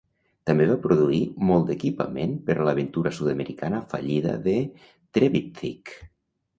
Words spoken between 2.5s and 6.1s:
a l'aventura sud-americana fallida de Trevithick.